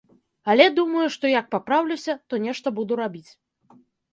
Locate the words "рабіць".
3.03-3.27